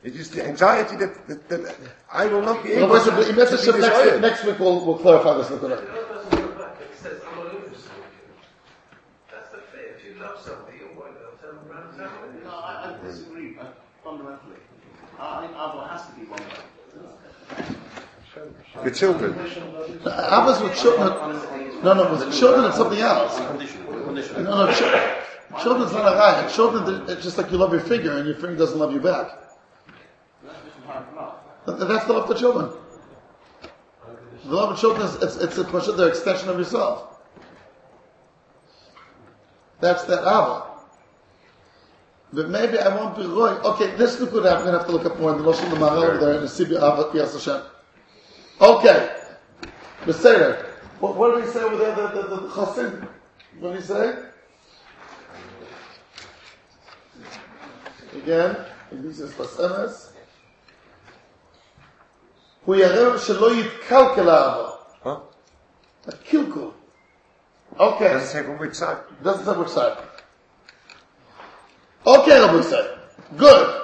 [0.03, 1.75] It is the anxiety that, that, that
[2.13, 4.59] I will not be able but to, the to be message of next, next week
[4.59, 5.49] we'll, we'll clarify this.
[5.49, 5.81] Look it up.
[5.81, 8.33] The other person goes back and says, I'm not interested in you.
[9.31, 9.95] That's the fear.
[9.97, 12.43] If you love somebody, you'll want to turn around and tell them.
[12.43, 13.65] No, I, I disagree uh,
[14.03, 14.61] fundamentally.
[15.19, 16.61] I think Abba has to be one way.
[18.83, 19.33] The children.
[20.05, 21.09] Abbas with children,
[21.83, 23.39] no, no, with children it's something else.
[23.39, 26.51] No, no, ch- children's not a right.
[26.51, 29.27] Children, it's just like you love your finger and your finger doesn't love you back.
[31.65, 32.71] That's the love of children.
[34.45, 37.19] The love of children is, it's, it's a they're extension of yourself.
[39.79, 40.63] That's that Abba.
[42.33, 43.57] But maybe I won't be wrong.
[43.59, 46.09] Okay, this what I'm going to have to look up more in the Lashon Lamara
[46.09, 47.61] over there in the Sibi Abba Yas Hashem.
[48.60, 49.16] Okay.
[50.06, 50.66] The Seder.
[51.00, 53.08] What, what did he say over there, the, the, the, the Chassid?
[53.58, 54.14] What did he say?
[58.16, 58.56] Again,
[58.90, 60.06] he says, Basemes.
[62.64, 64.70] הוא יראה שלא יתקלקל האבא.
[65.04, 65.20] Huh?
[66.08, 66.70] הקלקול.
[67.78, 68.14] אוקיי.
[68.14, 68.96] Doesn't say from which side.
[69.22, 69.96] Doesn't say which side.
[72.06, 72.98] Okay, Rabbi said.
[73.36, 73.80] Good.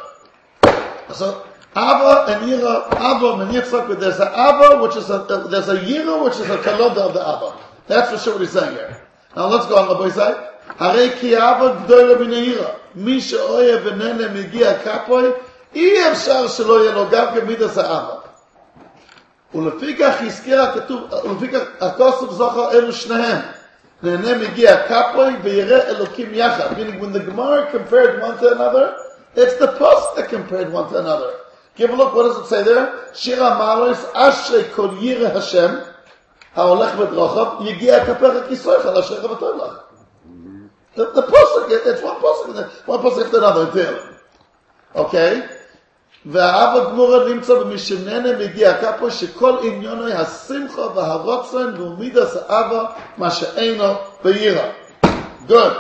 [1.12, 5.18] So, Abba and Yira, Abba and Yitzchak, there's a Abba, which is a,
[5.51, 7.57] there's a Yira, which is a Kaloda of the Abba.
[7.87, 9.03] That's for sure what he's saying here.
[9.37, 10.35] Now let's go on, Rabbi say.
[10.79, 12.68] הרי כי אבא גדולה מן העירה.
[12.94, 15.31] מי שאוהב ונהנה מגיע כפוי,
[15.75, 18.14] אי אפשר שלא יהיה לו גם כמידס האבא.
[19.55, 23.40] ולפיכך הזכיר הכתוב, ולפיכך הכוסף זוכר אלו שניהם.
[24.03, 26.72] נהנה מגיע כפוי ויראה אלוקים יחד.
[26.72, 28.94] Meaning when the Gemara compared one to another,
[29.37, 31.31] it's the post that compared one to another.
[31.77, 32.88] Give a look, what does it say there?
[33.41, 35.75] המעלוס, אשרי כל ירא השם,
[36.55, 39.79] ההולך בדרוכיו, יגיע כפיך כיסויך על אשריך ותורך.
[40.95, 43.95] The, the posuk, it- it's one posuk, one posuk after another, too.
[44.95, 45.41] Okay?
[46.25, 52.86] והאב הגמורה נמצא במשננה מגיע כפו שכל עניונו השמחה והרוצן והוא מידס האבא
[53.17, 54.65] מה שאינו בירא.
[55.47, 55.73] Good.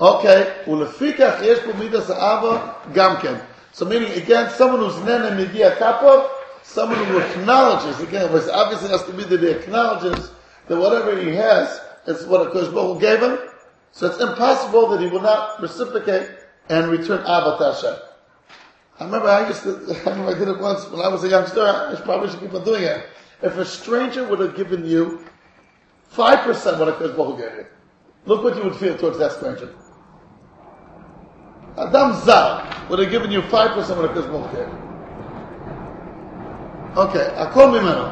[0.00, 2.56] Okay, ולפיכך יש פה מידס האבא
[2.92, 3.34] גם כן.
[3.74, 6.30] So meaning, again, someone who's nene migia kapov,
[6.62, 10.30] someone who acknowledges, again, it obviously has to be that he acknowledges
[10.68, 13.36] that whatever he has is what a Baruch gave him.
[13.90, 16.30] So it's impossible that he will not reciprocate
[16.68, 18.02] and return to
[19.00, 19.70] I remember I used to,
[20.06, 22.54] I remember I did it once when I was a youngster, I probably should keep
[22.54, 23.08] on doing it.
[23.42, 25.26] If a stranger would have given you
[26.12, 27.66] 5% what a Baruch gave you,
[28.26, 29.74] look what you would feel towards that stranger.
[31.76, 34.48] Adam Zal would have given you 5% of the Kishmol
[36.96, 38.04] אוקיי, הכל ממנו.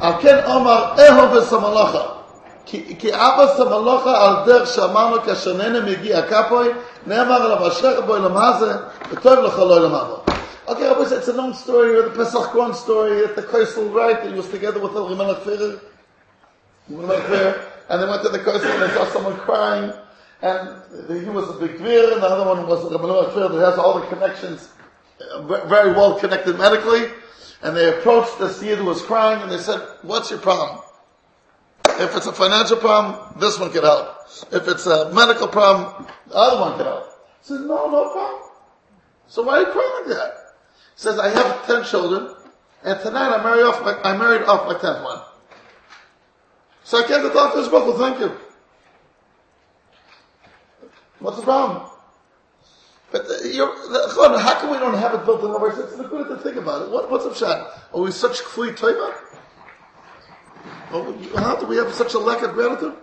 [0.00, 2.02] על כן אומר, אהוב וסמלוכה.
[2.66, 6.68] כי, כי אבא סמלוכה על דרך שאמרנו כשננה מגיע כפוי,
[7.06, 8.72] נאמר עליו אשריך בו אלם הזה,
[9.10, 10.22] וטוב לך לא
[10.68, 14.22] Okay, Rabbi, it's a known story, the Pesach Korn story, at the coastal right?
[14.22, 15.80] that He was together with Rimelech Firer.
[16.88, 19.92] Rimelech And they went to the coastal and they saw someone crying
[20.42, 23.78] and he was a big Dvir, and the other one was Rimelech Firer that has
[23.78, 24.68] all the connections,
[25.30, 27.06] uh, very well connected medically,
[27.62, 30.80] and they approached the Yid who was crying, and they said, what's your problem?
[31.86, 34.16] If it's a financial problem, this one could help.
[34.50, 37.06] If it's a medical problem, the other one could help.
[37.40, 38.50] He says, no, no problem.
[39.28, 40.34] So why are you crying like that?
[40.94, 42.34] He says, I have ten children,
[42.82, 45.20] and tonight I married off my, I married off my tenth one.
[46.82, 48.36] So I came to talk to his book, well, thank you.
[51.22, 51.88] What's the problem?
[53.12, 56.04] But uh, you're, the- how come we don't have it built in our It's the
[56.04, 56.90] good to think about it.
[56.90, 57.66] What, what's up, Shad?
[57.94, 58.74] Are we such kfui?
[60.94, 62.94] Oh, How do we have such a lack of gratitude?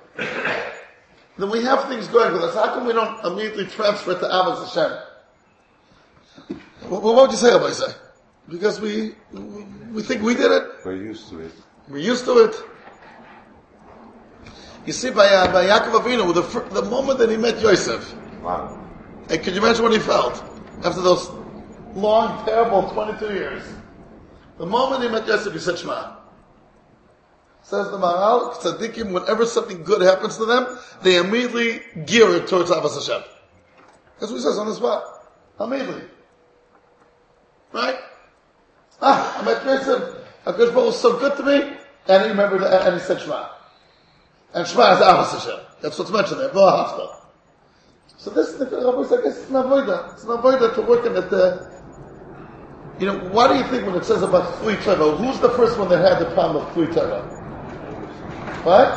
[1.37, 2.53] Then we have things going with us.
[2.53, 4.97] How come we don't immediately transfer it to Abbas Hashem?
[6.89, 7.93] Well, what would you say, say?
[8.49, 9.15] Because we,
[9.93, 10.63] we think we did it.
[10.83, 11.51] We're used to it.
[11.87, 12.55] We're used to it.
[14.89, 18.11] You see, by, uh, by Yaakov Avinu, the, fir- the moment that he met Yosef,
[18.41, 18.75] Wow.
[19.27, 20.43] Hey, could you imagine what he felt
[20.83, 21.29] after those
[21.93, 23.63] long, terrible 22 years?
[24.57, 26.15] The moment he met Yosef, he said Shema.
[27.61, 32.71] Says the Maharal, Tzaddikim, whenever something good happens to them, they immediately gear it towards
[32.71, 33.21] Abbas Hashem.
[34.19, 35.03] That's what he says on the spot.
[35.59, 36.01] Immediately.
[37.73, 37.97] Right?
[39.03, 40.15] Ah, I met Yosef.
[40.45, 43.58] Hu was so good to me, and he remembered, and he said Shema.
[44.53, 45.59] And Shema is Abbas Hashem.
[45.81, 46.51] That's what's mentioned there.
[46.53, 47.15] Lo Hafta.
[48.17, 50.13] So this, the Rabbi said, I guess it's an avoida.
[50.13, 51.31] It's an avoida to work in it.
[51.31, 51.65] Uh,
[52.99, 55.17] you know, what do you think when it says about Chui Teva?
[55.17, 57.23] Who's the first one that had the problem of Chui Teva?
[58.65, 58.87] What?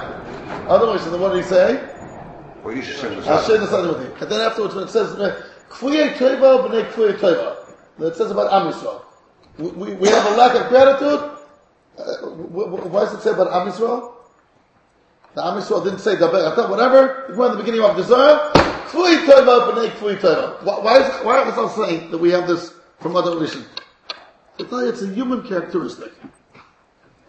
[0.69, 1.89] Otherwise, then what did he say?
[2.65, 4.15] Well, you should send us I'll share this other with you.
[4.21, 5.15] And then afterwards, when it says
[5.69, 7.57] Kfuyei Teva b'nei Kfuyei Teva,
[8.01, 9.03] it says about Am Yisrael.
[9.59, 11.39] We, we, we have a lack of gratitude.
[11.99, 14.15] Uh, wh- wh- why does it say about Am Yisrael?
[15.35, 17.35] The Am Yisrael didn't say Daber whatever.
[17.37, 20.63] Went in the beginning of the Teva b'nei Kfuyei Teva.
[20.63, 23.67] Why, is why is it saying that we have this from other religions?
[24.59, 26.13] To tell you, it's a human characteristic.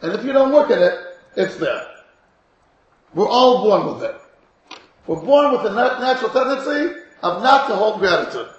[0.02, 1.00] And if you don't look at it,
[1.38, 1.88] it's there.
[3.14, 4.16] We're all born with it.
[5.08, 8.50] We're born with the natural tendency of not to hold gratitude.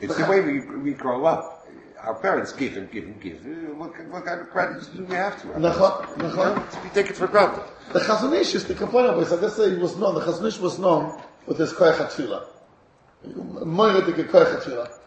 [0.00, 1.61] It's the way we, we grow up.
[2.04, 3.44] Our parents give and give and give.
[3.76, 5.48] What, what kind of gratitude do we have to?
[5.48, 6.82] Nachon, nachon.
[6.82, 7.62] We take it for granted.
[7.92, 9.32] The Chazon Ish used to complain about this.
[9.32, 12.44] I guess he was known, the Chazon Ish was known with his koyach HaTfilah.
[13.24, 14.98] Moiridik koyach HaTfilah.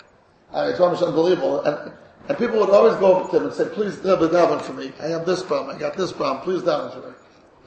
[0.70, 1.62] It's almost unbelievable.
[1.62, 1.92] And,
[2.30, 4.94] and people would always go over to him and say, please Rebbe daven for me.
[5.02, 7.16] I have this problem, I got this problem, please daven for me.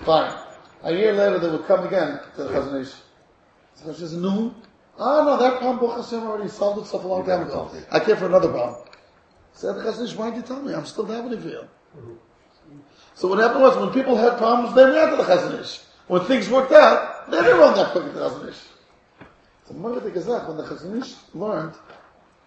[0.06, 0.42] Fine.
[0.84, 2.94] A year later they would come again to the Chazon Ish.
[3.74, 4.54] So she says, no.
[4.98, 7.70] Ah, no, that problem, Baruch Hashem already solved itself a long time ago.
[7.92, 8.87] I care for another problem.
[9.58, 9.74] Said
[10.16, 10.72] why did you tell me?
[10.72, 11.68] I'm still davening for you.
[13.16, 15.80] So what happened was when people had problems, they ran to the Chazon Ish.
[16.06, 18.60] When things worked out, they didn't run that quick to the Chazon Ish.
[19.66, 21.74] So Moed the Gazak, when the Chazon learned,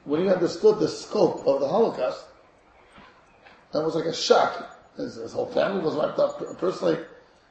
[0.05, 2.23] when he understood the scope of the Holocaust,
[3.73, 4.79] that was like a shock.
[4.95, 6.57] His, his whole family was wiped out.
[6.59, 7.03] Personally, he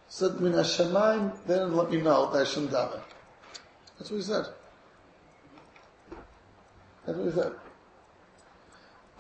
[0.09, 3.03] said, Min Hashemayim, they didn't let me know that I shouldn't daven.
[3.99, 4.47] That's what he said.
[7.05, 7.53] That's what he said.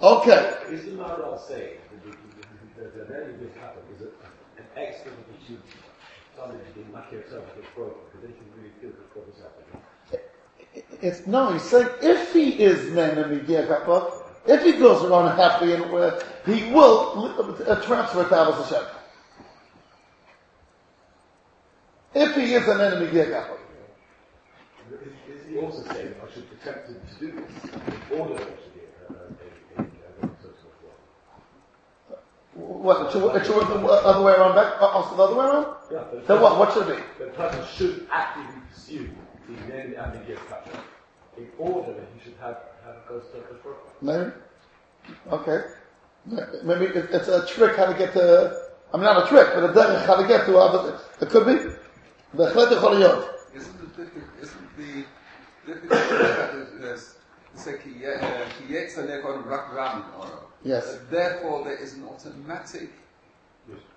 [0.03, 0.55] Okay.
[0.71, 4.07] Is the Maharal saying that the, the, the, the very big happen is a,
[4.61, 5.19] an excellent?
[6.37, 9.83] Somebody didn't knock yourself at the program, because then you really feel the program's happening.
[11.03, 14.13] It's no, he's saying if he is and Kappa,
[14.47, 17.35] if he goes around happy and uh, he will
[17.67, 18.87] uh, transfer to Abbas Hashem.
[22.15, 23.57] If he is an enemy Kappa.
[24.91, 27.65] Is, is he also saying I should be tempted to do this
[28.13, 29.17] in order to get a, a,
[29.77, 30.73] a, a, a social
[32.81, 34.81] what, the true the other way around back?
[34.81, 35.67] Also the other way around?
[35.93, 36.03] Yeah.
[36.27, 37.25] Then what, what should it be?
[37.25, 39.11] The person should actively pursue
[39.47, 40.81] the then ambiguous pattern
[41.37, 44.01] in order that he should have, have a ghost of the.
[44.01, 44.33] Maybe.
[45.31, 45.61] Okay.
[46.65, 49.65] Maybe it, it's a trick how to get to, I mean not a trick, but
[49.65, 50.99] a derech how to get to other.
[51.21, 51.53] It could be.
[51.53, 51.77] Isn't
[52.33, 55.05] the, isn't the difficult, isn't the
[55.67, 57.17] difficult that is,
[57.61, 60.49] is say ki ye- uh, ki yetzer lechon rak ramin oro.
[60.65, 60.87] Yes.
[60.87, 62.91] Uh, Therefore, there is an automatic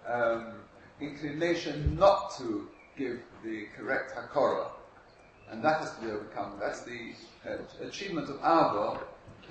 [0.07, 0.53] um,
[1.01, 4.67] inclination not to give the correct hakora,
[5.51, 6.53] and that has to be overcome.
[6.59, 7.13] That's the
[7.47, 8.99] uh, achievement of Ava.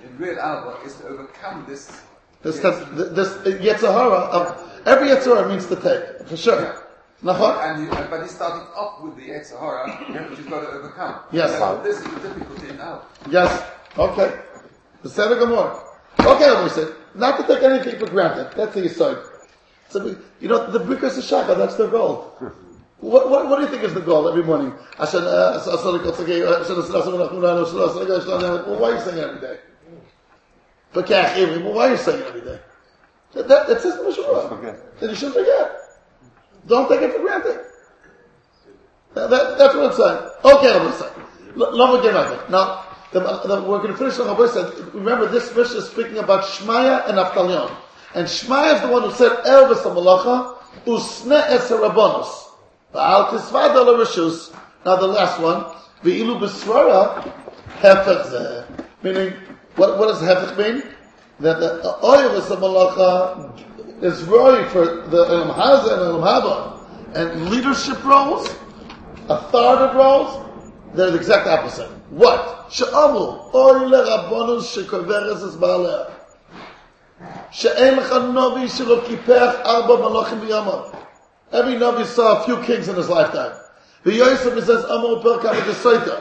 [0.03, 2.01] In real Ava is to overcome this.
[2.41, 2.77] This, this,
[3.11, 3.29] this
[3.61, 6.83] Yetzirah, of, every Yetzirah means to take, for sure.
[7.23, 7.63] Nachon?
[7.63, 11.21] And you, uh, but he started off with the Yetzirah, which you've got to overcome.
[11.31, 11.57] Yes.
[11.57, 13.03] So this is the difficulty now.
[13.29, 13.63] Yes.
[13.97, 14.39] Okay.
[15.01, 15.79] the Beseder Gemara.
[16.19, 18.51] Okay, Rabbi say not to take anything for granted.
[18.55, 19.17] That's the aside.
[19.89, 22.33] So, you know, the Brikas of Shaka, that's their goal.
[22.99, 24.73] What, what, what do you think is the goal every morning?
[24.97, 25.07] Well,
[28.79, 29.57] Why are you saying every day?
[30.95, 32.59] Well, why are you saying every day?
[33.33, 34.23] That, that, that's just Mishra.
[34.99, 35.71] That you shouldn't forget.
[36.67, 37.59] Don't take it for granted.
[39.15, 40.29] That, that, that's what I'm saying.
[40.45, 41.13] Okay, I'm saying.
[41.55, 42.49] Love again, I think.
[42.49, 42.82] Now,
[43.13, 47.07] the, the, we're going to finish on said, remember this Mishnah is speaking about Shmaya
[47.07, 47.75] and Aftalion.
[48.15, 52.49] And Shmaya is the one who said, Elvis Malacha, Usne es Rabonus.
[52.93, 54.55] Ba'al Tisvada Rishus.
[54.85, 55.63] Now the last one,
[56.03, 57.31] Ve'ilu Besvara,
[57.79, 59.33] Hefech Meaning,
[59.75, 60.83] what, what does Hefech mean?
[61.39, 67.15] That the oil is the Malacha is really for the Elam Haza and Elam Haba.
[67.15, 68.49] And leadership roles,
[69.29, 70.49] authoritative roles,
[70.95, 71.89] they're the exact opposite.
[72.18, 72.58] What?
[72.68, 75.98] שאמרו, אוי לרבונוס שקוברס את בעליה.
[77.50, 80.80] שאין לך נובי שלא קיפח ארבע מלוכים בימיו.
[81.52, 83.52] Every Navi saw a few kings in his lifetime.
[84.06, 86.14] ויוסף says, אמרו פרק אבי דסויטה.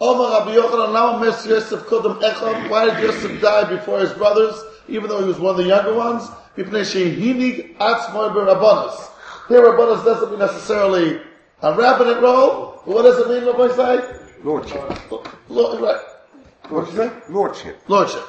[0.00, 2.52] אומר רבי יוחנן, למה מס יוסף קודם אחד?
[2.70, 4.54] Why did Yosef die before his brothers,
[4.88, 6.30] even though he was one of the younger ones?
[6.58, 9.08] מפני שהנהיג עצמו ברבונוס.
[9.48, 11.20] Here Rabbanus doesn't mean necessarily
[11.62, 14.21] a rabbinate role, but what does it mean, Rabbi say?
[14.43, 14.81] Lordship.
[15.09, 17.11] What'd you say?
[17.29, 17.77] Lordship.
[17.87, 18.23] Lordship.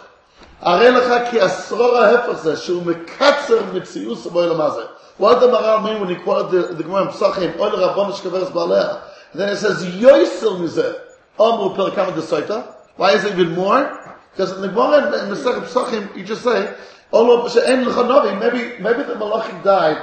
[0.60, 4.82] הרי לך כי עשרור ההפך זה שהוא מקצר מציוס בו אלא מה זה.
[5.18, 8.50] What the Maharal mean when he quoted the, the Gemara in Pesachim, Oil Rabbon Shkaveres
[8.50, 9.02] Baleah.
[9.32, 10.98] Then it says, Yoisel Mizeh,
[11.38, 12.74] Omru Perkam Desoita.
[12.96, 14.16] Why is it even more?
[14.32, 16.74] Because in the Gemara in the Pesachim, Pesachim you just say,
[17.12, 20.02] oh, Olo She'en L'chanovi, maybe, maybe the Malachim died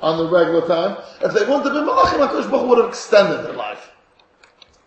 [0.00, 0.96] on the regular time.
[1.20, 3.91] If they wanted to be Malachim, HaKadosh Baruch would have extended their life.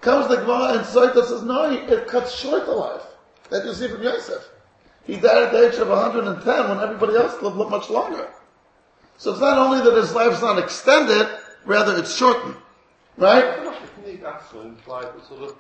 [0.06, 3.02] Comes the Gemara and Soita says, no, it cuts short the life.
[3.50, 4.48] That you see from Yosef.
[5.04, 8.28] He died at the age of 110 when everybody else lived much longer.
[9.18, 11.28] So it's not only that his life's not extended,
[11.66, 12.54] rather it's shortened.
[13.18, 13.64] Right?
[14.06, 15.56] Nick Axel implied that sort of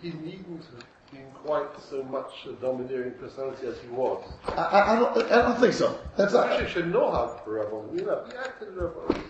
[0.00, 4.24] he needn't have been quite so much a domineering personality as he was.
[4.48, 5.98] I, I, I, don't, I don't think so.
[6.16, 7.98] That's not, Actually, should know how to Rabban.
[7.98, 9.22] You know, he acted Rabban.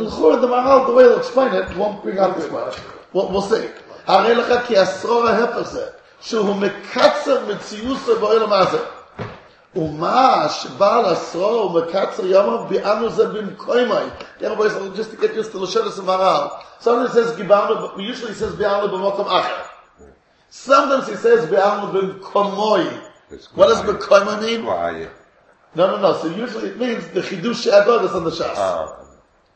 [0.00, 2.76] L'chor, the Maharal, the way they'll explain it, won't bring out this much.
[3.12, 3.68] We'll, we'll see.
[4.06, 5.86] הרי לך כי אסרור ההפך זה,
[6.20, 8.78] שהוא מקצר מציוסו בעולם הזה.
[9.76, 13.94] ומה שבעל אסרור ומקצר יומו, ביאנו זה במקוימי.
[14.40, 16.50] Everybody says, just to get used to Lashelis and Maharal.
[16.80, 19.62] Sometimes he says גיברנו, but usually he says ביאנו במקום אחר.
[20.50, 23.00] Sometimes he says ביאנו במקומוי.
[23.54, 24.64] What does במקומי mean?
[24.64, 25.10] Quiet.
[25.76, 26.14] No, no, no.
[26.14, 28.54] So usually it means the chidush agodas on the shas.
[28.56, 28.96] Ah.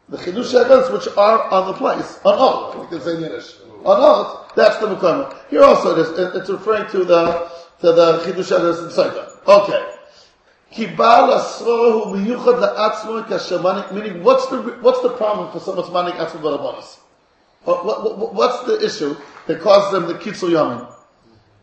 [0.08, 2.76] The chidush agodas which are on the place on oath.
[2.76, 4.52] We can say in Yiddish on oath.
[4.54, 5.34] That's the mekoyim.
[5.50, 6.18] Here also it is.
[6.36, 9.46] It's referring to the to the chidush in Saita.
[9.46, 9.90] Okay.
[10.74, 10.96] Meaning,
[14.24, 16.98] what's the what's the problem for someone's manik atzmo barabonis?
[17.62, 19.16] What, what, what, what's the issue
[19.46, 20.92] that causes them the kitzur yamin?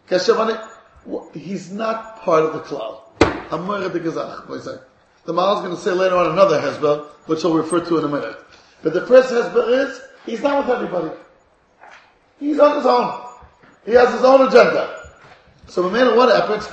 [0.08, 0.68] Kashamani.
[1.34, 3.02] He's not part of the klal.
[3.52, 4.78] Amor de say.
[5.26, 8.08] The Maharal's going to say later on another Hezbollah, which I'll refer to in a
[8.08, 8.38] minute.
[8.82, 11.12] But the first Hezbollah is, he's not with everybody.
[12.42, 13.22] He's on his own.
[13.86, 14.98] He has his own agenda.
[15.68, 16.66] So, no matter what happens,